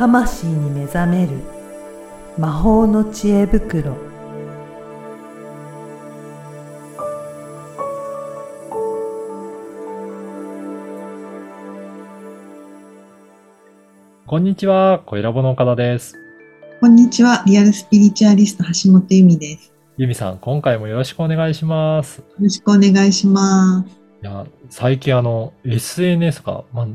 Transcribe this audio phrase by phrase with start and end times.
[0.00, 1.32] 魂に目覚める
[2.38, 3.94] 魔法の知恵袋
[14.26, 16.14] こんにちは、小ラボの岡田です。
[16.80, 17.42] こんにちは。
[17.46, 19.74] リアルスピリチュアリスト橋本由美です。
[19.98, 22.20] ゆみさん、今回もよろしくお願いします。
[22.20, 24.00] よろしくお願いします。
[24.22, 26.88] いや、最近あの、SNS とか、まあ、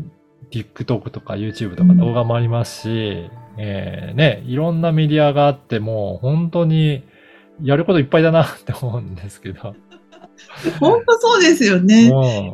[0.51, 7.03] TikTok とか YouTube とか動画もありますし、えーね、いろんなメディアがあっても、本当に
[7.61, 9.75] やることいっぱいだなって思うんですけど。
[10.79, 12.11] 本当そうですよね。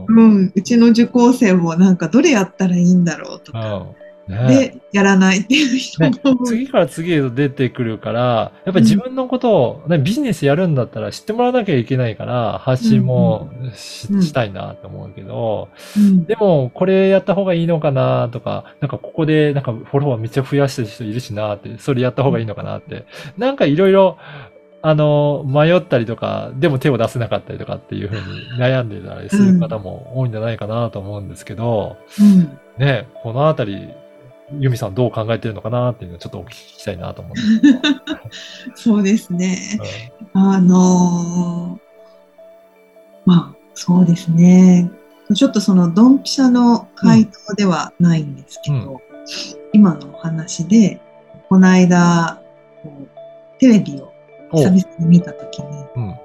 [0.07, 0.53] うんうん。
[0.55, 3.87] うちの受講生もなんかどれやったらいいんだろうとか。
[4.31, 4.47] うんね。
[4.47, 6.37] で、やらないっていう人ねも。
[6.37, 6.47] 多い。
[6.47, 14.23] 次から次へと出てくるから、やっぱり自分のことを、ね、ビジネスやるんだったら知ってもらわなきゃいけないから、発信もし,、うん。
[14.23, 16.25] したいなと思うけど、うん。
[16.25, 23.05] でも、これやった方がいいのかなとか、なんかここでなんかフォロワーめっちゃ増やしてる人いるしなって、それやった方がいいのかなって、
[23.37, 24.17] なんかいろいろ、
[24.83, 28.21] あの、迷ったりとか、でも手を出せなかったりとかっていうふうに
[28.59, 32.57] 悩んでたりする方も多いんじゃないかなと思うんですけど、うん。
[32.79, 33.89] ね、このあたり、
[34.59, 37.79] ユミさんどう考えてるのかなっていうのをちょっとお聞きしたいなと思うんですけど。
[38.75, 39.57] そうですね。
[40.33, 41.91] うんあのー
[43.25, 44.89] まあ、そうですね。
[45.33, 49.01] ちょっとそのドンピシャの回答ではないんですけど、
[49.73, 50.99] 今のお話で、
[51.47, 52.41] この間、
[52.83, 53.07] こう
[53.59, 54.11] テレビを
[54.51, 56.15] お久々に見たときに、うん、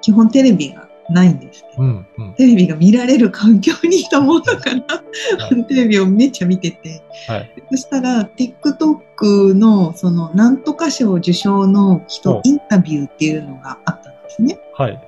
[0.00, 2.34] 基本テレビがないんですけど、うん、うん。
[2.34, 5.02] テレビが見られる環境にいたもんだから、
[5.64, 7.54] テレビをめっちゃ見てて、はい。
[7.70, 14.58] そしたら TikTok のそのなんとか賞受賞の人おインタビューっていうのがあったんですね。
[14.74, 15.00] はい。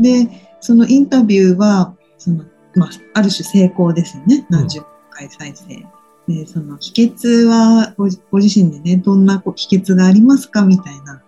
[0.00, 0.28] で、
[0.60, 2.44] そのインタビューは、その、
[2.74, 4.46] まあ、ある種成功ですよね。
[4.50, 5.86] 何十回再生。
[6.26, 11.22] で、その秘訣はごご自身でね、どんな秘訣がありますかみたいな、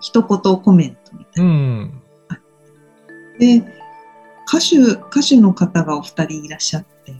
[0.00, 1.90] 一言コメントみたういな。
[3.38, 3.60] ん。
[3.60, 3.64] で、
[4.46, 7.14] 歌手、歌手の方がお二人いらっしゃって、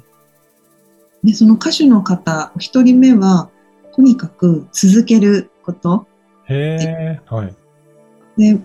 [1.24, 3.50] で、その歌手の方、お一人目は、
[3.94, 6.06] とにかく続けること。
[6.44, 7.54] へえ、はい。
[8.36, 8.58] で、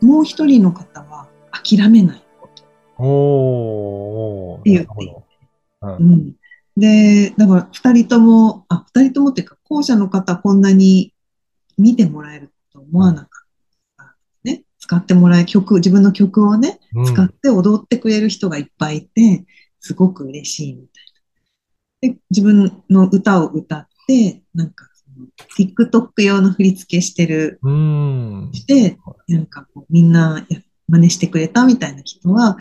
[0.00, 3.04] もう一人の方は諦めないこと。
[3.04, 5.24] おー、て言ってなるほど。
[5.82, 6.02] う。
[6.02, 6.36] うんん。
[6.76, 11.12] で、だから二人とも、あ、二人ともっていうか、後者の方はこんなに
[11.76, 13.27] 見てもらえると思わなかった。
[13.27, 13.27] ね。
[14.88, 19.44] 使ってもらえ、曲、自分の曲をね、うん使って踊ってくれる人がいっぱいいて、
[19.80, 20.86] すごく嬉しいみ
[22.00, 22.14] たいな。
[22.14, 25.26] で、自分の歌を歌って、なんかその、
[25.58, 28.50] TikTok 用の振り付けしてる、うん。
[28.54, 28.98] して、
[29.28, 32.56] なんかこう、みんなや真似してくれたみたいな人は、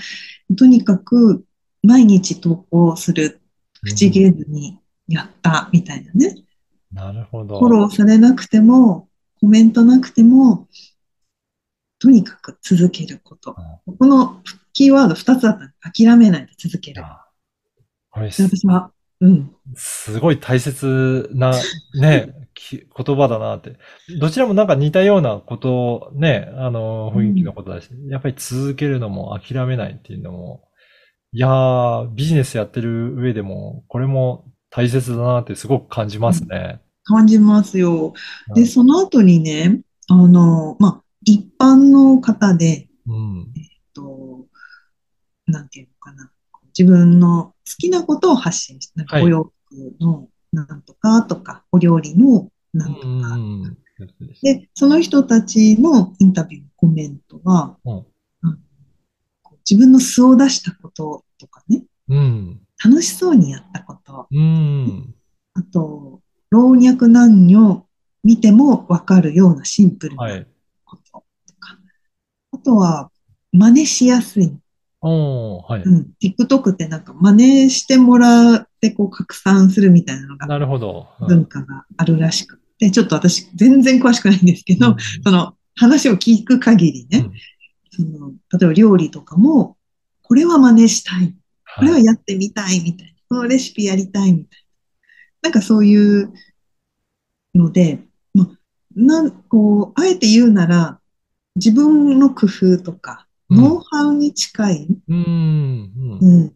[0.57, 1.45] とにかく
[1.81, 3.39] 毎日投稿する、
[3.83, 6.35] 口ゲーズにやったみたいなね。
[6.91, 7.57] なるほど。
[7.57, 9.07] フォローされなくても、
[9.39, 10.67] コメントなくても、
[11.99, 13.55] とにかく続けること。
[13.99, 14.41] この
[14.73, 17.03] キーワード2つだったの諦めないで続ける。
[17.03, 17.25] あ
[18.11, 18.91] これで私は、
[19.21, 19.55] うん。
[19.75, 21.53] すごい大切な、
[21.99, 23.77] ね、 き言葉だなって。
[24.19, 30.67] どちらもなんか似たようなことをね、あの、雰囲気のことだし、やっぱり続けるのも諦めないっていうのも、
[31.31, 36.79] いやー、ビジネスやってる上でも、これも大切だなってすごく感じますね。
[37.03, 38.13] 感じますよ。
[38.53, 43.51] で、うんその後にね、あの、まあ、一般の方で、うん。
[43.57, 44.47] えっと、
[45.45, 46.31] なんていうのかな。
[46.67, 53.07] 自分の好きなことを発信して、なんかはいお洋服のなんとかとか、お料理のなんとか。
[53.07, 53.77] うん。
[54.41, 58.05] で、その人たちのインタビューのコメントは、うん
[59.69, 62.61] 自分の素を出したこととかね、うん。
[62.81, 65.13] 楽しそうにやったこと、うん。
[65.55, 66.21] あと、
[66.51, 67.85] 老若男女
[68.23, 70.29] 見てもわかるようなシンプルは。
[70.29, 70.45] な
[72.57, 73.11] あとは、
[73.51, 74.57] 真似しやすい。
[75.01, 75.81] はい。
[75.83, 76.07] うん。
[76.21, 81.07] TikTok ってなんか真似してもらってこう拡散するみたいなのがなるほど。
[81.21, 87.29] うん文化があるらしくて、ちょっと私全然詳しくないんですけど、うんその話を聞く限りね、
[87.91, 89.77] その例えば料理とかも、
[90.23, 91.33] これは真似したい。
[91.77, 93.13] これはやってみたいみたいな。
[93.29, 94.59] このレシピやりたいみたい
[95.43, 95.49] な。
[95.49, 96.33] なんかそういう
[97.53, 97.99] ので、
[98.33, 98.47] まあ、
[98.95, 100.99] なん、こう、あえて言うなら、
[101.57, 105.15] 自分の工夫とか、うんノウハウに近い、うん。
[105.15, 106.19] うん。
[106.19, 106.49] うん、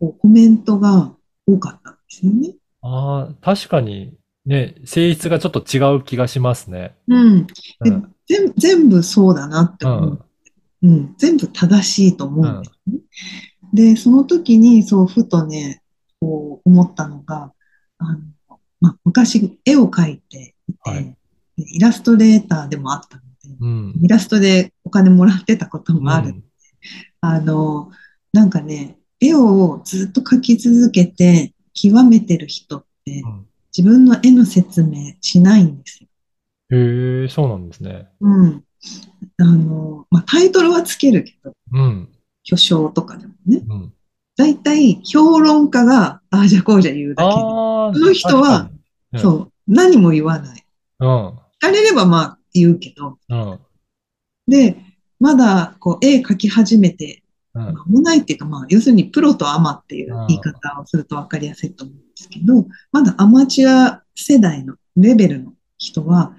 [0.00, 1.14] こうコメントが
[1.46, 2.56] 多かったんですよね。
[2.82, 6.96] ああ、確かに、ね、性質がちょっと違う気がしますね。
[7.06, 7.46] うん。
[7.46, 7.54] で
[7.84, 8.14] うん。
[8.26, 10.86] 全全部そうだなってう思う。
[10.86, 10.88] ん。
[10.88, 12.98] うん、全部正しいと思うんですね。
[13.72, 15.82] で、その時にそうふとね、
[16.20, 17.52] こう思ったのが、
[17.98, 18.18] あの、
[18.80, 21.16] まあ、昔絵を描いていて、はい
[21.56, 23.23] イラストレーターでもあったので、
[23.64, 23.94] うん。
[24.02, 26.28] イラストでお金もらってたこともある。
[26.28, 26.44] うん
[27.22, 27.90] あの、
[28.34, 33.46] なんかね、絵をずっと描き続けて極めてる人ってうん
[33.76, 36.08] 自分の絵の説明しないんですよ。
[36.70, 38.08] へえ、そうなんですね。
[38.20, 38.64] うん。
[39.38, 42.08] あの、まあ、タイトルはつけるけど、うん。
[42.44, 43.64] 巨匠とかでもね。
[43.68, 43.92] うん。
[44.36, 48.70] だいたい評論家がああじゃこうじゃ言うだけで、ああ、その人は
[49.16, 50.64] そう、何も言わない。
[51.00, 51.08] うん。
[51.08, 53.60] 聞かれればまあ言うけど、うん。
[54.48, 54.76] で、
[55.20, 57.22] まだこう絵描き始めて
[57.54, 57.64] うん。
[57.66, 66.36] 間もないっていうか、まあ、要するにプロとアマっていう言い方をすると分かりやすいと思うんですけど、まだアマチュア世代のレベルの人は、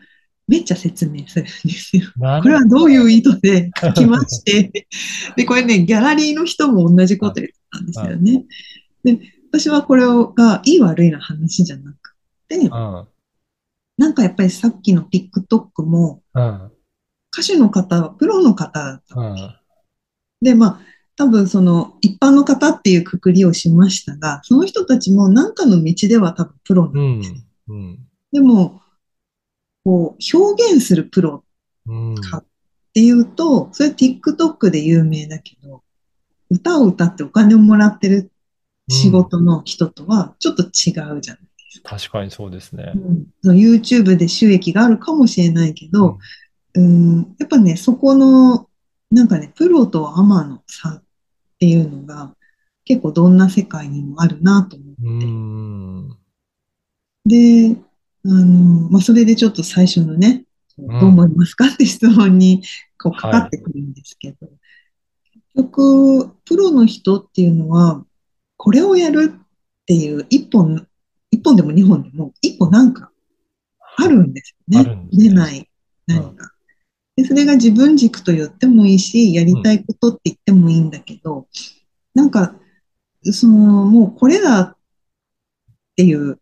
[0.48, 2.04] めっちゃ説明するんですよ。
[2.16, 4.88] これはどういう意図で書きまして、
[5.36, 8.46] で、これね、ギャラリーの人も同じこと言ってたんですよね。
[9.04, 9.20] で、
[9.52, 12.16] 私はこれがいい悪いの話じゃなく
[12.48, 13.08] て、うん。
[13.98, 16.72] なんかやっぱりさっきの TikTok も、うん。
[17.38, 19.20] 歌手の方はプロの方だった。
[19.20, 19.56] うん。
[20.42, 20.80] で、まあ、
[21.18, 27.34] 多分その一般の方っていうくくりをしましたが、その人たちも何かの道では多分プロなうんです。
[27.34, 27.46] ん。
[27.68, 28.00] うん。
[28.32, 28.82] でも、
[29.84, 31.44] こう、表現するプロ
[31.88, 32.16] うん。
[32.16, 32.46] かっ
[32.94, 35.84] ていうと、それ TikTok で有名だけど、
[36.50, 38.32] 歌を歌ってお金をもらってる
[38.90, 41.44] 仕事の人とはちょっと違うじゃない。
[41.84, 42.94] 確かにそうですね。
[43.44, 46.18] うん、YouTube で収益があるかもしれないけど、
[46.74, 48.70] うん、やっぱね、そこの、
[49.12, 51.04] なんかね、プロとアマの差っ
[51.60, 52.36] ていうのが、
[52.84, 55.26] 結構どんな世界にもあるなと思って。
[55.26, 56.18] うん。
[57.26, 57.78] で、
[58.26, 60.46] あの、まあ、それでちょっと最初のね、
[60.82, 62.64] んどう思いますかって質問に
[63.02, 64.48] こうかかってくるんですけど、
[65.56, 68.04] 結局、プロの人っていうのは、
[68.58, 70.88] これをやるっていう一本、
[71.36, 73.12] 一本でも二本でも、一個なんか
[73.98, 75.08] あるんですよね。
[75.12, 75.70] 出ない
[76.08, 76.52] 何か。
[77.16, 81.48] で、それが自分軸と言ってもいいし、やりたいことって言ってもいいんだけど、
[82.14, 82.56] なんか、
[83.24, 84.78] その、もうこれだっ
[85.96, 86.40] ていう、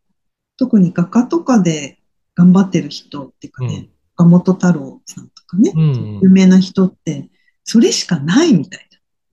[0.57, 1.99] 特に画家とかで
[2.35, 7.29] 頑張ってる人っていうかね、岡本太郎さんとかね、うん有名な人って、
[7.63, 8.87] それしかないみたい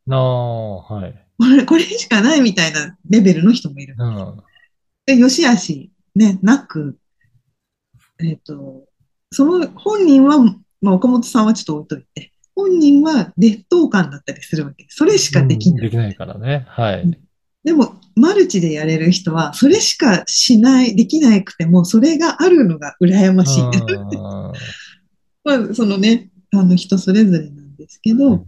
[0.07, 1.15] なあ、はい。
[1.39, 1.47] な。
[1.47, 3.95] これ、これしかないみたいなレベルの人もいる。
[3.99, 4.43] うん。
[5.06, 6.99] で、よしあし、ね、なく、
[8.23, 8.85] えっ、と、
[9.32, 10.38] その本人は、
[10.81, 14.87] まあ、岡本さんはちょっと置いといて、本人は劣等感だったりするわけ。
[14.88, 15.79] それしかできない。
[15.79, 16.67] うんできないからね。
[16.69, 17.19] はい。
[17.64, 23.62] でも、マルチでやれる人は、それしかしない、できなくても、それがあるのが羨ましい。
[23.62, 23.70] うん
[25.43, 28.44] まあ、そのね、あの人それぞれなんですけど、ね。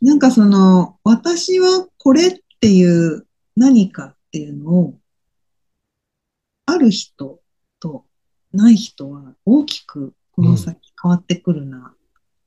[0.00, 3.26] なんかその、私はこれっていう
[3.56, 4.98] 何かっていうのを、
[6.64, 7.40] ある人
[7.80, 8.06] と
[8.50, 11.94] ない人は大きくこの先変わってくるな。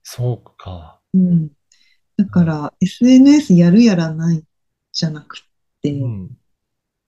[0.01, 0.99] そうか。
[1.13, 1.51] うん。
[2.17, 4.43] だから、SNS やるやらない
[4.93, 5.41] じゃなく
[5.83, 6.31] て、うん。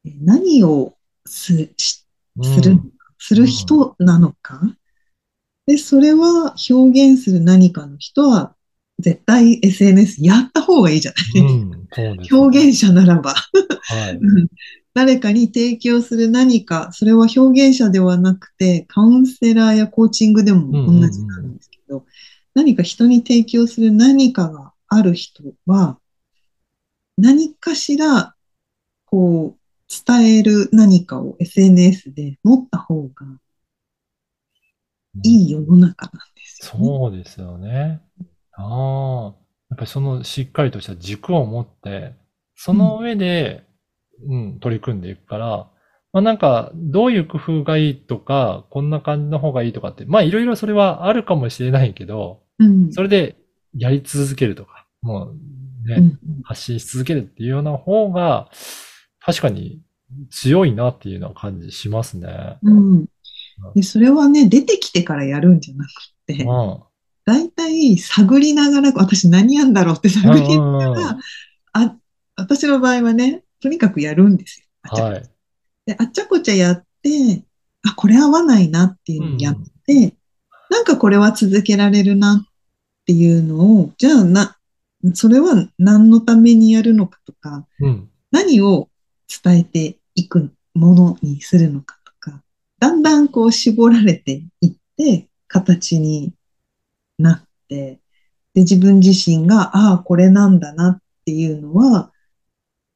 [0.04, 0.96] 何を
[1.26, 2.06] すし
[2.38, 2.88] うんするのか、
[3.18, 4.62] する人なのか。
[5.66, 8.56] で、それは表現する何かの人は、
[9.00, 11.70] 絶対 SNS やった方がいいじゃない、うん。
[11.70, 11.78] ね。
[12.32, 13.34] 表現者ならば。
[13.34, 14.16] はい。
[14.16, 14.48] うん
[14.98, 22.04] 誰かに提供する何か、それは表現者ではなくて、カウンセラーやコーチングでも同じなんですけど、
[22.56, 26.00] 何か人に提供する何かがある人は、
[27.16, 28.34] 何かしら、
[29.06, 33.26] こう、伝える何かを SNS で持った方が
[35.24, 36.86] いい世の中なんですよね。
[36.88, 38.02] そうですよね。
[38.58, 39.48] ああ。
[39.70, 42.14] やっぱりそのしっかりとした軸を持って、
[42.56, 43.64] その上で、
[44.28, 45.70] うん、取り組んでいくから、
[46.14, 52.92] まあなんか、どういう工夫がいいとか、こんな感じの方がいいとかって、まあいろいろそれはあるかもしれないけど、うん。
[52.94, 53.36] それで
[53.76, 58.50] やり続けるとか、もうね、うん発信し続けるっていうような方が、
[59.20, 59.82] 確かに
[60.30, 62.58] 強いなっていうような感じしますね。
[62.64, 63.06] うん。
[63.76, 65.90] で、それはね、出てきてからやるんじゃなく
[66.26, 66.80] て、うん。
[67.28, 71.18] 大体探りながら、私何やんだろうって探りながうんら、
[71.74, 71.96] あ、
[72.38, 74.66] 私の場合はね、とにかくやるんですよ。
[74.84, 75.30] あっちゃこはい。
[75.86, 77.44] であっちゃこちゃやって、
[77.86, 79.56] あ、これ合わないなっていうのをやっ
[79.86, 80.16] て、
[80.70, 82.50] なんかこれは続けられるなっ
[83.06, 84.58] ていうのを、じゃあな、
[85.14, 88.10] それは何のためにやるのかとか、うん。
[88.32, 88.88] 何を
[89.44, 92.42] 伝えていくものにするのかとか、
[92.80, 96.34] だんだんこう絞られていって、形に
[97.18, 98.00] なって、
[98.54, 102.12] で、自分自身が、ああ、これなんだなっていうのは、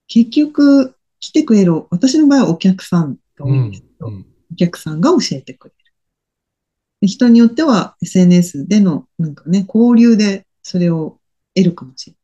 [0.07, 4.25] 結局、来てくれる、私の場合はお客さんが多いんですけとうん。
[4.51, 5.81] お客さんが教えてくれる。
[7.01, 11.19] で人によっては SNS でのなんかね、交流でそれを
[11.55, 12.15] 得るかもしれ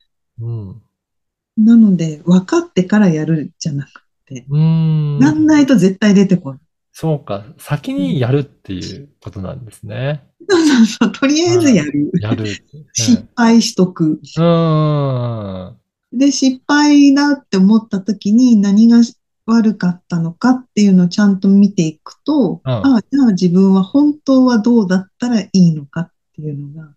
[0.45, 0.67] うん。
[0.67, 1.65] ない。
[1.65, 5.19] なので、分かってからやるじゃなくて、うーん。
[5.19, 6.59] やんないと絶対出てこない。
[6.99, 7.45] そうか。
[7.59, 10.23] 先にやるっていうことなんですね。
[10.49, 12.11] そうそうそう、とりあえずやる。
[12.19, 12.47] やる。
[12.91, 14.19] 失敗しとく。
[14.35, 15.77] うん。
[16.11, 19.03] で、失敗だって思った時に何が
[19.45, 26.95] 悪かったのかっていうのをちゃんと見ていくと、うんああ、じゃあ自分は本当はどうだったらいいのかっていうのが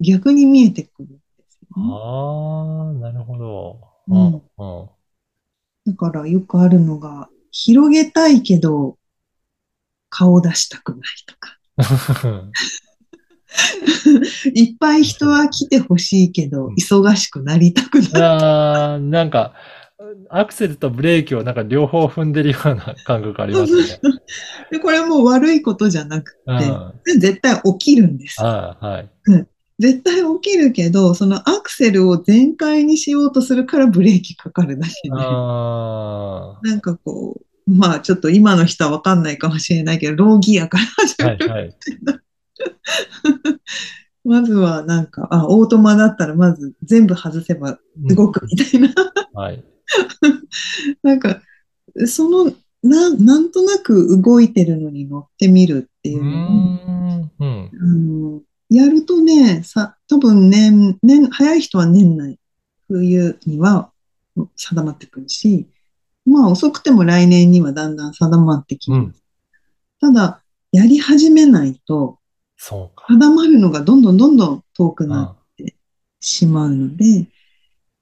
[0.00, 1.90] 逆に見えてくるんですよね。
[1.92, 3.80] ああ、なるほど。
[4.08, 5.92] うんうん。
[5.92, 8.96] だからよくあるのが、広げたいけど
[10.12, 11.58] 顔出したくないとか、
[12.28, 12.52] うん。
[14.54, 18.10] いっぱい人は来てほしいけどうん忙しくなりたくない。
[18.16, 19.54] あーなんか、
[20.28, 24.00] アクセルとブレーキをなんか両方踏んでるような感覚ありますね。
[24.70, 26.58] でこれもう悪いことじゃなくうん。
[26.58, 28.36] て、あ絶対起きるんです。
[28.42, 29.10] あ、はい。
[29.78, 41.48] 絶対起きるけど、そのアクセルを全開にしようとするからブレーキかかるだけで、あなんかこう、まあちょっと今の人はわかんないかもしれないけど、ローギアから始あ、める。
[41.48, 41.76] はい、はい。
[44.24, 48.94] まずはなんか、あ、オートマだったらまず全部外せば動くみたいな。
[49.34, 49.64] はい。
[51.02, 51.42] なんか、
[52.06, 52.52] その、
[52.82, 57.30] な、なんとなく動いてるのに乗ってみるっていうのを、ん。
[57.38, 57.70] うん。
[57.72, 62.38] あの、やるとね、さ、多分年、年、早い人は年内、
[62.88, 63.92] 冬には
[64.56, 65.66] 定まってくるし、
[66.24, 68.98] まあ遅くても来年にはだんだん定まってきます。
[69.00, 69.14] うん
[70.02, 72.18] ただ、やり始めないと、
[72.56, 73.06] そうか。
[73.06, 75.76] 定まるのがどんどんどんどん遠くなあって
[76.18, 77.28] しまうので、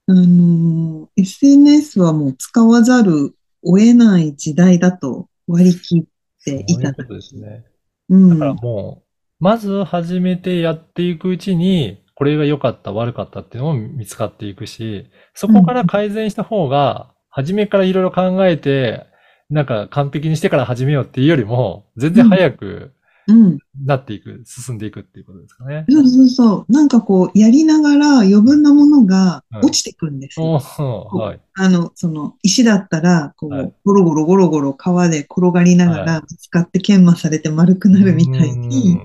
[0.07, 7.65] あの、SNS はもう使わざるを得ない時代だと割り切っていただそうですね。
[8.09, 19.07] うんだからもう、まず始めてやっていくうちに、これが良かった、悪かったっていうのも見つかっていくし、そこから改善した方が、初めからいろいろ考えて、
[19.49, 22.93] なんか完璧にしてから始めようっていうよりも、全然早く
[23.27, 23.59] うん。
[23.85, 25.85] なっていく、進んでいくっていうことですかね。
[25.89, 26.71] そうそうそう。
[26.71, 30.53] なんかこう、やりながら余分なものがはい落ちてくるんですよ。
[30.53, 31.39] はい。
[31.53, 38.99] あの、その、石だったら、こはいう、ゴロゴロゴロゴロ川で転がりながはら、ぶつかって研磨されて丸くなるみたいに、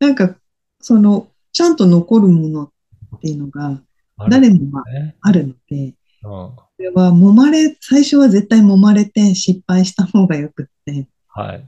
[0.00, 0.36] なんか、
[0.80, 3.82] その、ちゃんと残るものっていうのが、うん
[4.30, 4.82] 誰もま
[5.20, 5.94] あるので、うん。
[6.26, 11.66] これは揉まれ、最初は絶対揉まれて失敗した方がよくって、はい。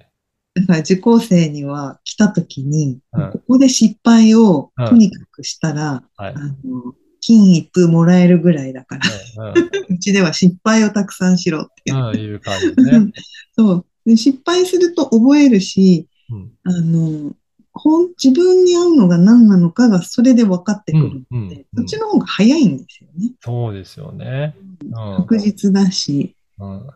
[0.54, 6.34] だから受講生には来た時に、うんここで失敗をうんとにかくしたら、はい。
[6.34, 9.94] あの、金一封もらえるぐらいだから、うん。
[9.94, 12.40] う ちでは失敗をたくさんしろっていう。
[12.40, 13.12] 感じね。
[13.56, 13.86] そう。
[14.04, 16.52] で失敗すると覚えるし、うん。
[16.64, 17.34] あの、
[17.78, 23.32] ほん自分に合うのが何なのかがそれで分かってくるので、うんうんうんそっちの方が早いんですよね。
[23.40, 24.54] そうですよね。
[24.84, 24.92] うん。
[25.18, 26.86] 確実だし、うん。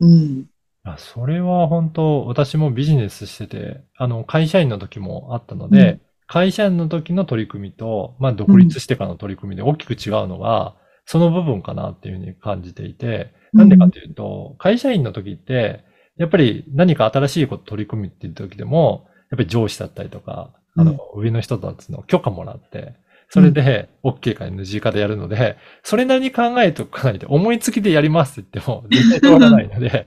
[0.00, 0.46] うん。
[0.84, 15.84] あそれは本当、私もビジネスしてて、あの、会社員の時もあったので、うん会社員の時の取り組みと、まあ、独立してからの取り組みで大きく違うのが、その部分かなっていうふうに感じていて、なんでかというと、会社員の時って、
[16.16, 22.94] やっぱり何か新しいこと取り組みっていう時でも、やっぱり上司だったりとか、あの、上の人たちの許可もらって、
[23.28, 30.06] それで OK か NG かでやるので、それなりに考えておかないと、思いつきでやりますって言っても 絶対通らないので、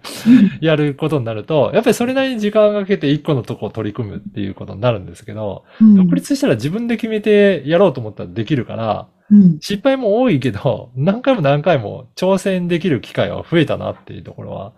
[0.61, 5.95] やることになると、やっぱりそれなりに時間をかけて一個のとこを取り組むっていうことになるんですけど、うん。
[5.95, 9.57] 独立したら自分で決めてやろうと思ったらできるから、うん。
[9.59, 14.73] 失敗も多いけど、何回も何回も挑戦できる機会は増えたなっていうところは、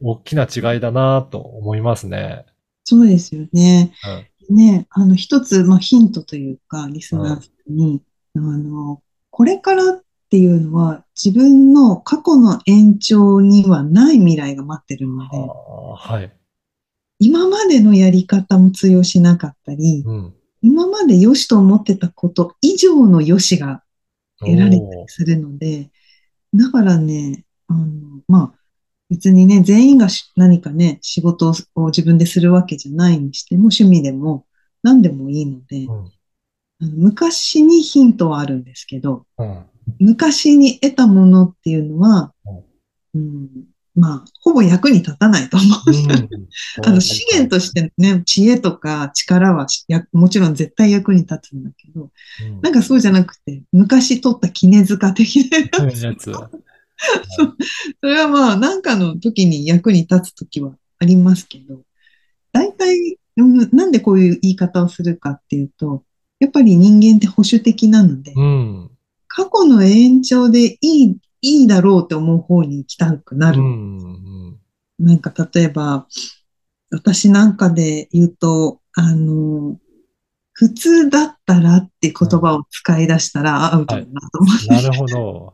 [0.00, 2.46] 大きな違いだなと思いますね。
[2.84, 3.92] そうですよね。
[4.50, 8.02] ね、あの、一つ、まあ、ヒントというか、リスナーさんに、
[8.36, 15.38] あの、これからっていうのは、自分の過去の延長にはない未来が待ってるので、
[15.96, 16.32] はい。
[17.20, 20.34] 今までのやり方も通用しなかったり、うん。
[20.60, 23.82] 今まで良しと思ってたこと以上の良しが
[24.40, 25.90] 得られたりするので、
[26.54, 28.58] だからね、あの、まあ、
[29.14, 34.44] 別にね、全員がし何かね、仕事を自分でするわけじゃないにしても、趣味でも
[34.82, 36.12] 何でもいいので、うん
[36.82, 39.64] あの昔にヒントはあるんですけど、うん。
[40.00, 42.32] 昔に得たものっていうのは、
[43.14, 43.48] うん、
[43.94, 45.78] まあ、ほぼ役に立たないと思う。
[46.84, 49.68] あの資源としてね、知恵とか力は
[50.12, 52.10] もちろん絶対役に立つんだけど、
[52.44, 56.32] うんなんかそうじゃなくて、昔取った絹塚的なやつ。
[58.00, 61.82] それはまあ、なんかの時に役に立つ時は、ありますけど、
[62.52, 66.04] 大体、うんなんでこういう言い方をするかっていうと、
[66.38, 68.90] やっぱり人間って保守的なので、うん。
[69.26, 73.60] 過去の延長でいい、いいだろうって思う方に行きたくなる。
[73.60, 73.98] うん。
[73.98, 75.06] うん。
[75.06, 76.06] なんか例えば、
[76.90, 79.78] 私なんかで言うと、あの、
[80.54, 84.66] 普通だったらって言葉を使い出したらアウトだなと思って。
[84.68, 85.52] なるほど。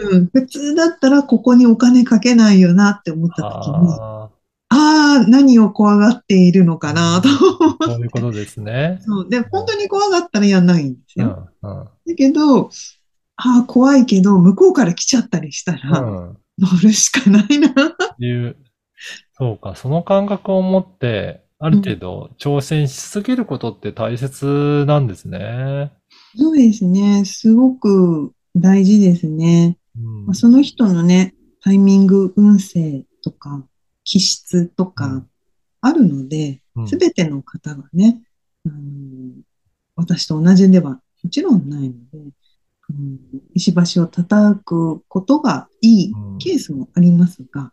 [0.00, 0.16] うん。
[0.16, 4.30] うん、普通だったらここにお金かけないよなって思った時に、あ
[4.70, 8.98] ああ、何を怖がっているのかなと思あ、 そういうことですね。
[9.02, 9.28] そう。
[9.28, 11.48] で、本当に怖がったらやんないんですよ。
[11.62, 11.70] うん。
[11.70, 11.84] うん。
[11.84, 12.70] だけど、
[13.36, 16.38] ああ、怖いけど、向こうから来ちゃったりしたら、うん。
[16.58, 17.68] 乗るしかないな。
[18.18, 18.56] いう、
[19.38, 25.92] そうか、その感覚を持って、ある程度挑戦し続けることって大切なんですね。
[26.36, 27.24] そうですね。
[27.24, 29.76] すごく大事ですね。
[29.96, 33.64] うんまあその人のね、タイミング、運勢とか、
[34.04, 35.28] 気質とかうん、
[35.80, 38.22] あるのでうん、すべての方がね、
[38.64, 38.76] あの
[39.96, 43.18] 私と同じではもちろんないので、うん
[43.54, 47.72] 石橋を叩くことがいいうんケースもありますが、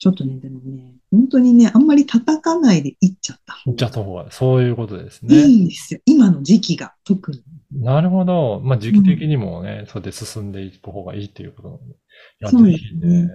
[0.00, 5.36] ちょっとね、でもね、本当にね、あんまり叩かないでいっちゃった方がじゃあ、そうかそういうことですいね。
[5.46, 6.00] いですよ。
[6.06, 7.42] 今の時期が特に。
[7.72, 8.60] なるほど。
[8.64, 11.84] まあ、時期的にもね、そうやって進んでいく方がいいっていうことなので。
[11.84, 11.96] い
[12.40, 13.28] や、そうですぜひねね。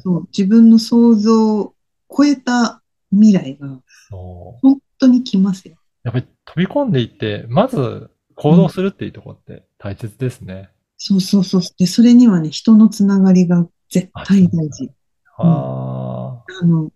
[0.00, 1.74] そう、自分の想像を
[2.16, 3.68] 超えた未来が
[4.08, 4.60] そう。
[4.62, 5.76] 本当に来ますよ。
[6.02, 10.70] やっぱり飛び込んでいって、まず行動するっていうところって大切ですね。
[10.96, 11.60] そうそうそう。
[11.78, 14.90] で、それにはね、人のつながりが絶対大事。
[15.38, 15.95] ああ
[16.64, 16.92] の、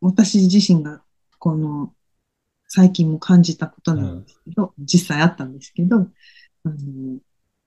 [0.00, 1.02] 私自身が、
[1.38, 1.92] この、
[2.68, 7.18] 最近も感じたことなんですけど、実際あったんですけど、あの、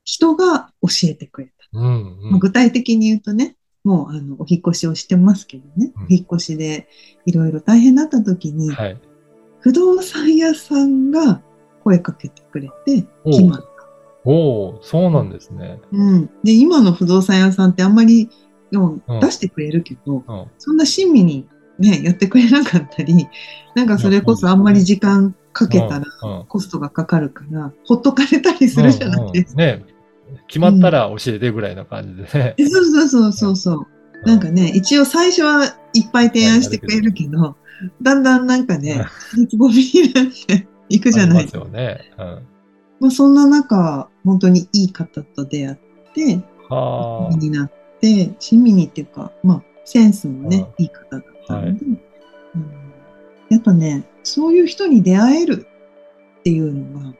[0.03, 1.79] 人が教えてくれた。
[1.79, 2.39] あ、うん、うまあ、ん。
[2.39, 6.88] 具体的に言うとね、もう、あの、お引っ越しをしてますけどね、うんお引っ越しで
[7.25, 9.01] いろいろ大変だった時に、はい。
[9.62, 11.41] 不動産屋さんが
[11.84, 13.67] 声かけてくれて、決まった。
[14.25, 15.79] おおそうなんですね。
[15.91, 16.29] うん。
[16.43, 18.29] で、今の不動産屋さんってあんまり、
[18.71, 19.19] でもうん。
[19.19, 20.45] 出してくれるけど、うん。
[20.58, 21.47] そんな親身に
[21.79, 23.27] ね、やってくれなかったり、
[23.75, 26.05] なんかそれこそあんまり時間かけたら
[26.47, 29.63] コストがかかるから、ほっとかれたりするじゃないですか。
[29.63, 29.69] うん。
[29.69, 29.79] うん。
[29.79, 29.86] ね。
[30.47, 32.53] 決まったら教えてぐらいの感じでね。
[32.58, 34.27] えそうそうそうそうそう。
[34.27, 37.55] なんかね、一応最初はいっぱい提案してくれるけど、
[38.01, 39.05] だんだんなんかね、
[39.49, 42.12] つぼみになっていくじゃないありますよね。
[42.17, 42.47] うん。
[42.99, 45.77] まあ、そんな中、本当にいい方と出会っ
[46.13, 52.01] て、はになって、親身にっていうか、まあ、センスもね、いい方だったので、はいうん
[53.49, 55.65] やっぱね、そういう人に出会える
[56.39, 57.13] っていうのが、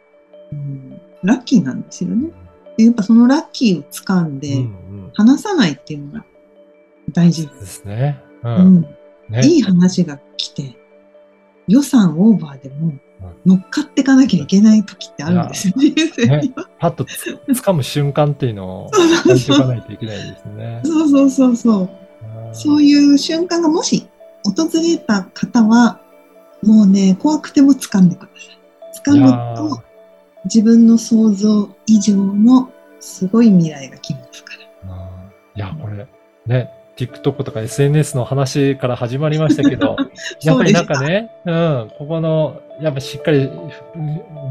[0.52, 2.30] うん、ラッキーなんですよね。
[2.78, 4.40] でやっぱそのラッキーを掴んあ。
[4.40, 6.26] で、うん離さないっていうのが
[7.12, 7.60] 大事うん。
[7.60, 8.22] ですね。
[8.44, 8.48] う。
[8.48, 8.82] うんん。
[9.30, 9.42] ね。
[9.44, 10.78] いい話が来て、
[11.68, 12.94] 予算オーバーでも
[13.46, 16.70] 乗っかっていかなきゃいけない時ってあるんですよ、人生には。
[16.80, 18.92] パッとつ掴む瞬間っていうのを
[19.26, 20.82] 感じておかないといけないですね。
[20.84, 21.90] そうそうそうそう。
[22.52, 24.08] そういいう瞬間がもし
[24.44, 26.02] 訪れた方は、
[26.64, 28.28] もうね、怖くても掴んでくだ
[29.04, 29.16] さい。
[29.16, 29.84] 掴むと、
[30.46, 34.60] 自分の想像以上のすごい未来が来ますから。
[35.56, 36.08] いや、これ、
[36.48, 36.70] ね、
[37.06, 39.96] TikTok とか SNS の話から始まりましたけど、
[40.44, 43.52] やっぱりなんかね、うん、ここの、やっぱしっかりう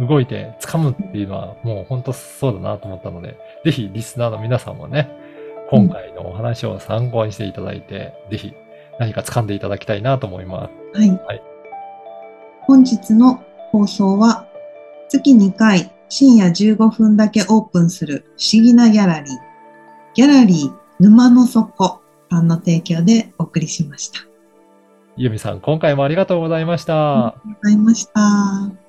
[0.08, 5.10] 動いて掴むっていうのはもう本当そうだなと思ったので、ぜひリスナーの皆さんもね、
[5.70, 8.54] 今回のお話を参考にしていただいて、ぜひ
[8.98, 10.98] 何か掴んでいただきたいなと思います。
[10.98, 11.08] はい。
[11.26, 11.42] はい
[12.62, 14.46] 本日の放送は、
[15.08, 19.34] 月2回深夜15分だけオープンする不思議なギャラリー、
[20.12, 24.20] ギャラリー沼の底さんの提供でお送りしました。
[24.20, 24.22] あ
[25.16, 27.34] ゆみさん、今回もありがとうございました。
[27.44, 28.87] りがとうございました。